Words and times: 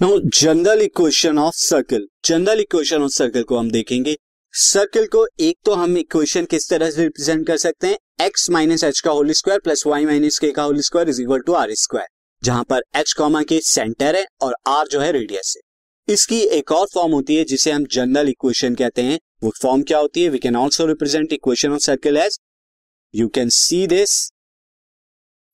Now 0.00 0.18
general 0.34 0.80
equation 0.82 1.38
of 1.38 1.54
circle 1.56 2.06
general 2.24 2.60
equation 2.60 3.02
of 3.02 3.10
circle 3.12 3.42
को 3.42 3.56
हम 3.56 3.70
देखेंगे। 3.70 4.16
सर्कल 4.54 5.06
को 5.06 5.24
एक 5.40 5.56
तो 5.64 5.74
हम 5.74 5.96
इक्वेशन 5.98 6.44
किस 6.44 6.68
तरह 6.70 6.90
से 6.90 7.02
रिप्रेजेंट 7.02 7.46
कर 7.46 7.56
सकते 7.56 7.86
हैं? 7.86 8.26
एक्स 8.26 8.48
माइनस 8.50 8.84
एच 8.84 9.00
का 9.00 9.10
whole 9.10 9.32
square 9.32 9.60
plus 9.60 9.86
y 9.86 10.04
minus 10.06 10.38
k 10.38 10.50
का 10.50 10.62
whole 10.62 10.80
square 10.80 11.08
is 11.08 11.22
equal 11.22 11.40
to 11.40 11.52
r 11.52 11.74
square 11.74 12.08
जहाँ 12.42 12.64
पर 12.64 12.82
एच 12.96 13.12
कॉमा 13.12 13.42
के 13.42 13.60
सेंटर 13.60 14.16
है 14.16 14.26
और 14.40 14.56
आर 14.66 14.88
जो 14.88 15.00
है 15.00 15.10
रेडियस 15.12 15.54
है। 15.56 16.14
इसकी 16.14 16.40
एक 16.58 16.72
और 16.72 16.86
फॉर्म 16.94 17.12
होती 17.12 17.36
है, 17.36 17.44
जिसे 17.44 17.70
हम 17.70 17.86
जनरल 17.86 18.28
इक्वेशन 18.28 18.74
कहते 18.74 19.02
हैं। 19.02 19.18
वो 19.42 19.52
फॉर्म 19.62 19.82
क्या 19.82 19.98
होती 19.98 20.22
है? 20.22 20.28
We 20.28 20.38
can 20.38 20.56
also 20.56 20.86
represent 20.86 21.32
equation 21.32 21.72
of 21.72 21.80
circle 21.80 22.16
as 22.16 22.38
you 23.14 23.28
can 23.28 23.48
see 23.54 23.86
this 23.86 24.30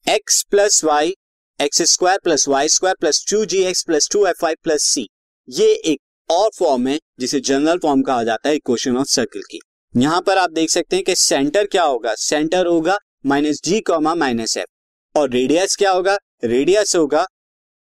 x 0.07 0.43
plus 0.43 0.85
y 0.85 1.15
x 1.63 1.83
square 1.83 2.19
plus 2.19 2.47
y 2.49 2.69
square 2.69 2.95
plus 3.01 3.25
two 3.31 3.45
g 3.45 3.59
x 3.65 3.83
plus 3.83 4.09
two 4.13 4.25
f 4.27 4.45
i 4.47 4.55
plus 4.63 4.85
c 4.85 5.07
ये 5.49 5.67
एक 5.67 6.01
और 6.29 6.49
form 6.59 6.87
है, 6.89 6.99
जिसे 7.21 7.41
general 7.41 7.79
form 7.79 8.03
कहा 8.03 8.23
जाता 8.25 8.49
है 8.49 8.55
equation 8.57 8.97
of 8.97 9.09
circle 9.09 9.43
की। 9.51 9.61
यहाँ 9.95 10.21
पर 10.21 10.39
आप 10.39 10.51
देख 10.51 10.71
सकते 10.71 10.97
हैं 10.97 11.05
कि 11.05 11.15
सेंटर 11.17 11.67
क्या 11.67 11.83
होगा? 11.83 12.15
सेंटर 12.15 12.67
होगा 12.67 12.97
minus 13.27 13.61
g 13.65 13.81
comma 13.83 14.15
minus 14.15 14.57
f 14.57 15.19
और 15.19 15.31
रेडियस 15.31 15.77
क्या 15.77 15.91
होगा? 15.91 16.17
रेडियस 16.45 16.97
होगा 16.97 17.27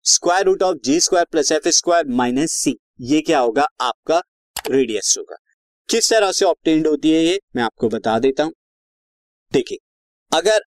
square 0.05 0.47
root 0.47 0.63
of 0.63 0.77
g 0.85 0.99
square 1.01 1.27
plus 1.31 1.53
f 1.53 1.69
square 1.71 2.07
minus 2.15 2.53
c 2.55 2.77
ये 3.03 3.21
क्या 3.21 3.39
होगा? 3.41 3.67
आपका 3.81 4.23
रेडियस 4.71 5.15
होगा। 5.19 5.37
किस 5.89 6.11
तरह 6.11 6.33
से 6.33 6.45
ऑप्टेंड 6.45 6.87
होती 6.87 7.11
है 7.11 7.25
ये, 7.25 7.39
मैं 7.57 7.63
आपको 7.63 7.89
बता 7.89 8.19
देता 8.19 8.45
हूँ। 8.45 8.53
देखिए, 9.53 9.79
अगर 10.33 10.61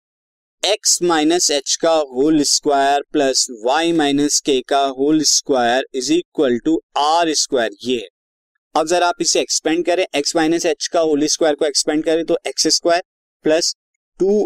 एक्स 0.63 1.01
माइनस 1.01 1.49
एच 1.51 1.75
का 1.81 1.91
whole 2.09 2.41
square 2.43 3.03
plus 3.11 3.45
y 3.63 3.91
minus 3.91 4.39
k 4.45 4.59
का 4.69 4.81
whole 4.97 5.21
square 5.23 5.85
is 5.93 6.11
equal 6.13 6.57
to 6.65 6.75
r 6.97 7.31
square 7.33 7.71
ये 7.83 7.95
है। 7.97 8.07
अब 8.75 8.87
जरा 8.87 9.07
आप 9.07 9.21
इसे 9.21 9.39
एक्सपेंड 9.41 9.85
करें। 9.85 10.03
एक्स 10.15 10.35
माइनस 10.35 10.65
एच 10.65 10.87
का 10.87 10.99
होल 10.99 11.25
स्क्वायर 11.27 11.55
को 11.55 11.65
एक्सपेंड 11.65 12.03
करें 12.03 12.23
तो 12.25 12.37
x 12.47 12.67
square 12.75 13.01
plus 13.45 13.73
two 14.19 14.45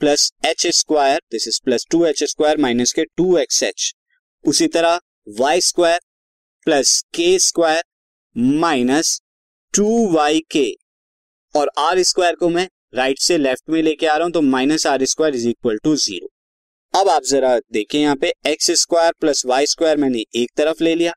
plus 0.00 0.30
h 0.46 0.66
square 0.76 1.20
this 1.32 1.48
is 1.48 1.60
plus 1.64 1.86
two 1.90 2.04
h 2.06 2.22
square 2.24 2.58
minus 2.58 2.92
k 2.92 3.04
two 3.16 3.36
x 3.38 3.62
h 3.62 3.92
उसी 4.44 4.66
तरह 4.76 5.00
y 5.40 5.60
square 5.70 6.00
plus 6.66 7.00
k 7.14 7.38
square 7.38 7.82
minus 8.60 9.20
two 9.74 10.06
y 10.12 10.44
k 10.50 10.70
और 11.54 11.70
are 11.78 12.02
square 12.02 12.34
को 12.34 12.48
मैं 12.48 12.68
right 12.92 13.18
से 13.18 13.38
left 13.38 13.70
में 13.70 13.80
लेके 13.82 14.06
आ 14.06 14.16
रहा 14.16 14.24
हूँ 14.24 14.32
तो 14.32 14.40
minus 14.42 14.86
r 14.86 15.04
square 15.04 15.34
is 15.34 15.48
equal 15.48 15.78
to 15.84 15.94
zero 15.96 16.28
अब 16.94 17.08
आप 17.08 17.22
जरा 17.24 17.58
देखें 17.72 17.98
यहाँ 17.98 18.16
पे 18.16 18.32
x 18.46 18.70
square 18.80 19.12
plus 19.20 19.44
y 19.46 19.66
square 19.66 19.96
मैंने 19.96 20.24
एक 20.36 20.50
तरफ़ 20.56 20.82
ले 20.84 20.94
लिया। 20.94 21.12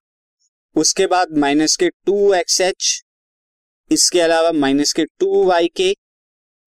उसके 0.76 1.08
बाद 1.08 1.38
माइनस 1.38 1.76
के 1.76 1.90
टू 1.90 2.34
एक्स 2.34 2.60
एच 2.62 3.02
इसके 3.92 4.20
अलावा 4.22 4.52
माइनस 4.54 4.94
के 4.94 5.06
टू 5.20 5.44
वाई 5.46 5.68
के 5.76 5.92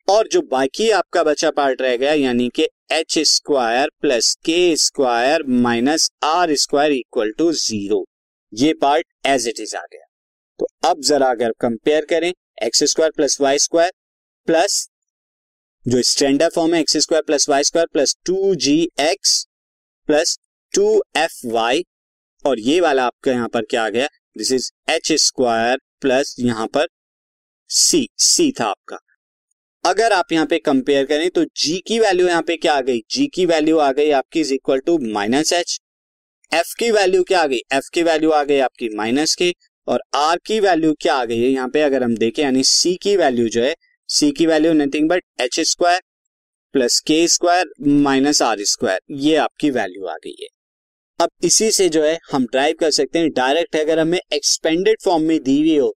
और 0.09 0.29
जो 0.33 0.41
बाकी 0.51 0.91
आपका 0.91 1.23
बचा 1.25 1.51
पार्ट 1.51 1.83
रह 1.83 1.97
गया, 1.97 2.13
यानी 2.13 2.49
कि 2.55 2.67
h 2.93 3.19
square 3.29 3.91
plus 4.01 4.35
k 4.45 4.77
square 4.77 5.43
minus 5.63 6.11
r 6.25 6.55
square 6.57 6.93
equal 6.93 7.33
to 7.39 7.51
zero 7.55 8.05
ये 8.53 8.73
पार्ट 8.83 9.07
एज 9.27 9.49
इट 9.49 9.61
इज़ 9.61 9.77
आ 9.77 9.83
गया। 9.83 10.05
तो 10.61 10.67
अब 10.85 11.01
जरा 11.03 11.31
अगर 11.31 11.53
कंपेयर 11.61 12.05
करें 12.05 12.33
x 12.63 12.85
square 12.85 13.13
plus 13.17 13.41
y 13.41 13.59
square 13.59 13.93
plus 14.49 14.89
जो 15.89 16.01
स्टैंडर्ड 16.03 16.53
फॉर्म 16.53 16.75
है 16.75 16.81
x 16.81 16.97
square 16.97 17.23
plus 17.27 17.49
y 17.49 17.65
square 17.65 17.87
plus 17.93 18.15
two 18.27 18.55
g 18.55 18.77
x 19.01 19.31
plus 20.09 20.37
two 20.73 20.85
f 21.17 21.39
y 21.47 21.83
और 22.45 22.61
ये 22.61 22.81
वाला 22.81 23.05
आपका 23.07 23.33
यहाँ 23.33 23.49
पर 23.49 23.65
क्या 23.71 23.85
आ 23.85 23.89
गया? 23.89 24.09
This 24.37 24.53
is 24.53 24.71
h 24.91 25.13
square 25.23 25.79
plus 26.01 26.35
यहाँ 26.41 26.67
पर 26.67 26.87
सी 27.71 28.07
सी 28.19 28.51
था 28.61 28.67
आपका। 28.67 28.99
अगर 29.85 30.13
आप 30.13 30.33
यहाँ 30.33 30.47
पे 30.47 30.59
कंपेयर 30.59 31.07
करें 31.07 31.29
तो 31.31 31.45
जी 31.57 31.81
की 31.87 31.99
वैल्यू 31.99 32.29
यहाँ 32.29 32.43
पे 32.43 32.57
क्या 32.57 32.75
आ 32.75 32.81
गई? 32.81 33.01
जी 33.11 33.27
की 33.27 33.47
वैल्यू 33.47 33.79
आ 33.79 33.91
गई 33.93 34.11
आपकी 34.13 34.41
is 34.41 34.55
equal 34.55 34.81
to 34.87 34.99
minus 35.13 35.53
h 35.53 35.79
f 36.53 36.75
की 36.79 36.91
वैल्यू 36.91 37.23
क्या 37.25 37.43
आ 37.43 37.47
गई? 37.47 37.61
एफ़ 37.73 37.91
की 37.95 38.03
वैल्यू 38.03 38.31
आ 38.31 38.43
गई 38.45 38.59
आपकी 38.61 38.95
माइनस 38.97 39.35
के 39.35 39.53
और 39.89 40.03
आर 40.17 40.39
की 40.47 40.61
वैल्यू 40.61 40.95
क्या 41.01 41.15
आ 41.15 41.25
गई 41.25 41.43
है 41.43 41.51
यहाँ 41.51 41.69
पे? 41.69 41.83
अगर 41.83 42.03
हम 42.03 42.17
देखें, 42.17 42.43
यानी 42.43 42.63
सी 42.67 42.97
की 43.03 43.17
वैल्यू 43.17 43.49
जो 43.49 43.63
है 43.63 43.75
सी 44.11 44.31
की 44.31 44.47
value 44.47 44.73
nothing 44.73 45.09
but 45.09 45.23
H 45.41 45.59
square 45.61 46.01
plus 46.75 46.99
K 47.01 47.27
square 47.29 47.73
minus 48.03 48.41
R 48.43 48.63
square 48.65 49.01
ये 49.11 49.35
आपकी 49.37 49.71
वैल्यू 49.71 50.07
आ 50.07 50.15
गई 50.15 50.35
है। 50.43 50.47
अब 51.21 51.31
इसी 51.45 51.71
से 51.71 51.89
जो 51.89 52.03
है, 52.03 52.19
हम 52.33 52.45
ड्राइव 52.45 52.75
कर 52.81 52.91
सकते 52.91 53.19
हैं। 53.19 53.31
डायरेक्ट 53.31 53.77
अगर 53.77 53.99
हमें 53.99 54.19
एक्सपेंडेड 54.19 54.97
फॉर्म 55.05 55.23
में 55.23 55.43
दी 55.43 55.59
हुई 55.59 55.77
हो 55.77 55.95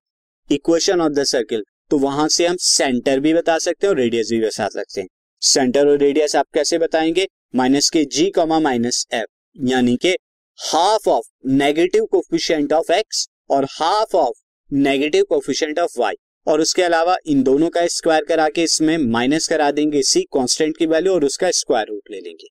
इक्वेशन 0.51 1.01
ऑफ़ 1.01 1.13
द 1.13 1.25
सर्किल 1.25 1.63
तो 1.91 1.99
वहाँ 1.99 2.27
से 2.29 2.47
हम 2.47 2.57
सेंटर 2.61 3.21
भी 3.21 3.35
बता 3.35 3.59
सकते 3.59 3.87
हैं 3.87 3.93
और 3.95 4.01
रेडियस 4.01 4.29
भी 4.31 4.41
बता 4.41 4.69
सकते 4.69 5.01
हैं। 5.01 5.09
सेंटर 5.43 5.89
और 5.89 5.99
रेडियस 5.99 6.37
आप 6.37 6.47
कैसे 6.55 6.79
बताएँगे? 6.79 7.27
माइनस 7.57 7.91
के 7.91 8.05
जी 8.07 8.29
कॉमा 8.31 8.59
माइनस 8.61 9.05
एफ़ 9.15 9.69
यानी 9.69 9.97
के 9.97 10.17
half 10.59 11.09
of 11.09 11.27
negative 11.47 12.05
coefficient 12.05 12.73
of 12.73 12.93
x 12.93 13.27
और 13.51 13.67
half 13.71 14.17
of 14.17 14.37
negative 14.71 15.25
coefficient 15.29 15.79
of 15.79 15.99
y 15.99 16.15
और 16.47 16.61
उसके 16.61 16.83
अलावा 16.83 17.17
इन 17.27 17.43
दोनों 17.43 17.69
का 17.71 17.87
स्क्वायर 17.89 18.25
करा 18.25 18.49
के 18.49 18.63
इसमें 18.63 18.97
माइनस 18.99 19.49
करा 19.49 19.71
देंगे 19.71 20.03
सी 20.03 20.23
कांस्टेंट 20.33 20.77
की 20.77 20.87
वैल्यू 20.87 21.13
और 21.15 21.25
उसका 21.25 21.51
स्क्वायर 21.51 21.87
रूट 21.89 22.11
ले 22.11 22.21
लेंगे। 22.21 22.49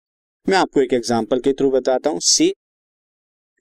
मैं 0.47 0.57
आपको 0.57 0.81
एक 0.81 0.93
एग्जांपल 0.93 1.39
के 1.39 1.53
थ्रू 1.53 1.71
बताता 1.71 2.09
हूँ। 2.09 2.19
See 2.23 2.53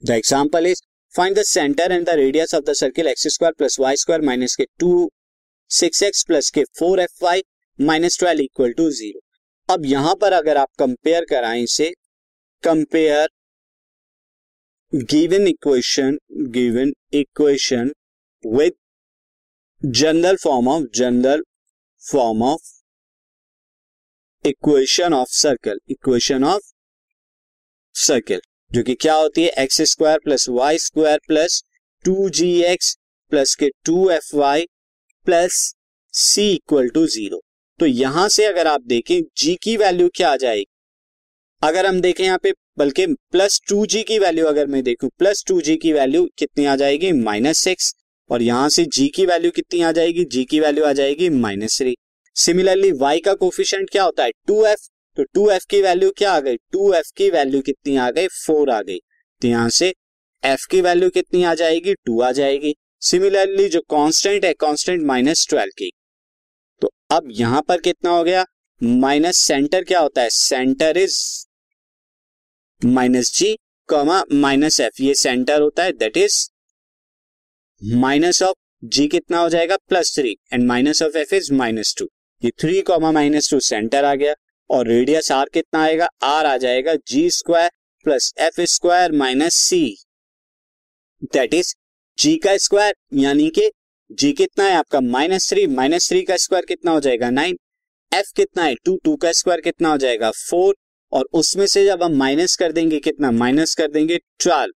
the 0.03 0.11
example 0.11 0.67
is 0.67 0.81
find 1.13 1.37
the 1.37 1.43
centre 1.45 1.91
and 1.91 2.05
the 2.05 2.15
radius 2.15 2.55
of 2.55 2.63
the 2.63 2.73
circle 2.75 3.07
x 3.07 3.27
square 3.27 3.53
plus 3.57 3.79
y 3.79 3.95
square 3.97 4.21
minus 4.21 4.55
k 4.55 4.65
two 4.79 5.09
six 5.71 6.03
x 6.03 6.23
plus 6.23 6.49
k 6.49 6.63
four 6.79 6.99
f 6.99 7.23
y 7.23 7.43
minus 7.79 8.19
twelve 8.19 8.41
equal 8.41 8.71
to 8.73 8.89
zero 8.91 9.19
अब 9.69 9.85
यहाँ 9.85 10.15
पर 10.21 10.33
अगर 10.33 10.57
आप 10.57 10.69
compare 10.79 11.25
कराएँ 11.29 11.63
इसे 11.63 11.91
compare 12.63 13.27
given 14.93 15.47
equation 15.47 16.17
given 16.51 16.91
equation 17.13 17.91
with 18.43 18.71
general 19.85 20.35
form 20.35 20.67
of 20.67 20.83
general 20.95 21.43
form 22.03 22.41
of 22.43 22.61
equation 24.45 25.13
of 25.13 25.29
circle 25.31 25.79
equation 25.89 26.43
of 26.43 26.61
circle 27.95 28.41
जो 28.71 28.83
कि 28.83 28.93
क्या 28.95 29.13
होती 29.13 29.43
है? 29.43 29.49
X 29.49 29.81
square 29.81 30.19
plus 30.23 30.47
y 30.49 30.77
square 30.77 31.19
plus 31.27 31.61
two 32.05 32.29
g 32.29 32.51
x 32.63 32.95
plus 33.31 33.55
k 33.55 33.69
two 33.85 34.09
f 34.09 34.35
y 34.35 34.65
plus 35.25 35.73
c 36.13 36.49
equal 36.53 36.89
to 36.89 37.05
zero 37.07 37.41
तो 37.79 37.85
यहाँ 37.85 38.27
से 38.29 38.45
अगर 38.45 38.67
आप 38.67 38.81
देखें 38.87 39.21
जी 39.37 39.55
की 39.63 39.75
वैल्यू 39.77 40.09
क्या 40.15 40.31
आ 40.31 40.35
जाएगी? 40.35 40.65
अगर 41.61 41.85
हम 41.85 42.01
देखें 42.01 42.23
यहाँ 42.23 42.37
पे, 42.43 42.51
बल्कि 42.77 43.07
प्लस 43.07 43.59
टू 43.69 43.85
जी 43.85 44.03
की 44.03 44.19
वैल्यू 44.19 44.45
अगर 44.45 44.67
मैं 44.67 44.83
देखूँ 44.83 45.09
प्लस 45.19 45.43
टू 45.47 45.59
जी 45.61 45.75
की 45.77 45.93
वैल्यू 45.93 46.27
कितनी 46.37 46.65
आ 46.65 46.75
जाएगी? 46.75 47.11
माइनस 47.11 47.57
सिक्स 47.57 47.93
और 48.31 48.41
यहाँ 48.41 48.69
से 48.69 48.85
जी 48.85 49.07
की 49.07 49.25
वैल्यू 49.25 49.51
कितनी 49.51 49.81
आ 49.81 49.91
जाएगी? 49.91 50.23
जी 50.25 50.43
की 50.45 50.59
वैल्यू 50.59 50.85
आ 50.85 50.91
जाएगी 50.93 51.29
माइनस 51.29 51.77
थ्री 51.77 51.95
सिमिलरली 52.35 52.91
वाई 52.91 53.19
का 53.19 53.33
कोफिशियंट 53.33 53.89
क्या 53.89 54.03
होता 54.03 54.23
है? 54.23 54.31
टू 54.47 54.65
एफ़ 54.65 54.87
तो 55.17 55.23
टू 55.23 55.49
एफ़ 55.49 55.65
की 55.69 55.81
वैल्यू 55.81 56.11
क्या 56.17 56.31
आ 56.31 56.39
गई? 56.39 56.55
टू 56.71 56.93
एफ़ 56.93 57.11
की 57.17 57.29
वैल्यू 57.29 57.61
कितनी 57.61 57.95
आ 57.97 58.09
गई? 58.11 58.27
फोर 58.27 58.69
आ 58.69 58.81
गई. 58.81 58.97
तो 59.41 59.47
यहाँ 59.47 59.69
से 59.69 59.93
एफ़ 60.43 60.67
की 60.71 60.81
वैल्यू 60.81 61.09
कितनी 61.09 61.43
आ 61.43 61.53
जाएगी? 61.55 61.93
टू 61.95 62.21
आ 62.21 62.31
जाएगी. 62.31 62.75
सिमिलरली 63.01 63.67
जो 63.69 63.81
कांस्टेंट 63.81 64.45
है 64.45 64.53
कांस्टेंट 64.53 65.03
माइनस 65.03 65.47
ट्वेल्व 65.49 65.71
की. 65.77 65.91
तो 66.81 66.91
अब 67.11 67.27
यहाँ 67.31 67.61
पर 67.61 67.81
कितना 67.81 68.11
हो 68.11 68.23
गया? 68.23 68.45
माइनस 68.81 69.37
सेंटर 69.37 69.83
क्या 69.83 69.99
होता 69.99 70.21
है? 70.21 70.29
Centre 70.29 70.97
is 70.97 71.19
minus 72.81 73.33
g 73.35 73.55
comma 73.89 74.23
minus 74.33 74.79
f 74.79 75.01
ये 75.01 75.13
सेंटर 75.13 75.61
होता 75.61 75.83
है 75.83 75.91
that 75.91 76.17
is 76.17 76.50
minus 77.83 78.43
of 78.43 78.57
g 78.83 79.07
कितना 79.07 79.39
हो 79.39 79.49
जाएगा? 79.49 79.77
Plus 79.77 80.15
three. 80.15 80.37
And 80.53 80.67
minus 80.67 81.01
of 81.01 81.17
f 81.17 81.35
is 81.35 81.53
minus 81.53 81.95
two. 81.97 82.09
ये 82.45 82.51
three 82.51 82.81
comma 82.81 83.11
minus 83.11 83.51
two 83.51 83.59
centre 83.59 84.05
आ 84.05 84.15
गया। 84.15 84.35
और 84.69 84.87
रेडियस 84.87 85.31
आर 85.31 85.49
कितना 85.53 85.83
आएगा? 85.83 86.09
आर 86.23 86.45
आ 86.45 86.57
जाएगा 86.57 86.95
g 87.07 87.29
square 87.29 87.71
plus 88.03 88.33
f 88.37 88.61
square 88.61 89.11
minus 89.11 89.53
c. 89.53 89.97
That 91.23 91.53
is 91.53 91.75
g 92.17 92.37
का 92.37 92.57
स्क्वायर, 92.57 92.95
यानी 93.13 93.49
कि 93.49 93.71
जी 94.11 94.33
कितना 94.33 94.65
है 94.65 94.73
आपका? 94.73 95.01
Minus 95.01 95.49
three. 95.49 95.67
माइनस 95.67 96.09
थ्री 96.09 96.23
का 96.23 96.37
स्क्वायर 96.37 96.65
कितना 96.65 96.91
हो 96.91 96.99
जाएगा? 96.99 97.29
नाइन। 97.29 97.57
एफ़ 98.13 98.33
कितना 98.35 98.63
है? 98.63 98.75
टू। 98.75 98.99
टू 99.03 99.15
का 99.15 99.31
स्क्वायर 99.31 99.61
कितना 99.61 99.89
हो 99.89 99.97
जाएगा? 99.97 100.31
फोर। 100.31 100.75
और 101.11 101.29
उसमें 101.33 101.67
से 101.67 101.85
जब 101.85 102.03
हम 102.03 102.13
माइनस 102.13 102.55
कर 102.55 102.71
देंगे, 102.71 102.99
कितना? 102.99 103.31
माइनस 103.31 103.75
कर 103.75 103.87
देंगे 103.87 104.17
ट्वेल्व। 104.17 104.73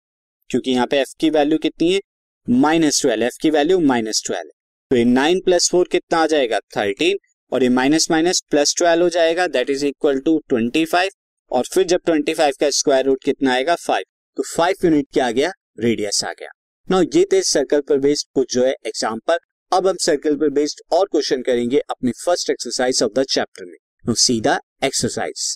क्योंकि 0.49 0.71
यहाँ 0.71 0.87
पे 0.87 0.97
एफ़ 0.97 1.15
की 1.19 1.29
वैल्यू 1.29 1.57
कितनी 1.57 1.93
है? 1.93 2.01
माइनस 2.47 3.01
ट्वेल्व 3.01 3.23
एफ़ 3.23 3.37
की 3.41 3.49
वैल्यू 3.49 3.79
माइनस 3.81 4.21
ट्वेल्व। 4.25 4.49
तो 4.91 4.95
ये 4.95 5.03
नाइन 5.05 5.39
प्लस 5.45 5.69
फोर 5.69 5.87
कितना 5.91 6.17
आ 6.17 6.25
जाएगा? 6.27 6.59
थर्टीन। 6.77 7.17
और 7.51 7.63
ये 7.63 7.69
माइनस 7.69 8.09
माइनस 8.11 8.41
प्लस 8.49 8.73
ट्वेल्व 8.77 9.03
हो 9.03 9.09
जाएगा 9.09 9.47
that 9.47 9.69
is 9.69 9.85
equal 9.85 10.19
to 10.19 10.37
twenty 10.49 10.83
five 10.85 11.11
और 11.51 11.63
फिर 11.73 11.83
जब 11.83 12.01
ट्वेंटी 12.05 12.33
फाइव 12.33 12.53
का 12.59 12.69
स्क्वायर 12.71 13.05
रूट 13.05 13.23
कितना 13.23 13.53
आएगा? 13.53 13.75
फाइव 13.77 14.03
तो 14.37 14.43
फाइव 14.47 14.85
यूनिट 14.85 15.07
क्या 15.13 15.27
आ 15.27 15.31
गया? 15.31 15.51
रेडियस 15.79 16.23
आ 16.23 16.31
गया। 16.31 16.49
ना 16.87 17.01
ये 17.15 17.25
थे 17.31 17.41
सर्कल 17.43 17.81
पर 17.81 17.99
बेस्ड 17.99 18.27
कुछ 18.35 18.53
जो 18.53 18.65
है 18.65 18.71
एग्ज़ाम्पल 18.71 19.37
अब 19.71 19.87
हम 19.87 19.97
सर्कल 20.01 20.35
पर 20.35 20.49
बेस्ड 20.51 20.81
और 20.91 21.05
क्वेश्चन 21.05 21.41
करेंगे 21.41 21.79
अपने 21.79 22.11
first 22.23 22.49
exercise 22.49 23.03
of 23.03 23.11
the 23.13 23.23
chapter 23.25 23.65
में। 23.65 24.13
सीधा 24.15 24.59
exercise 24.83 25.55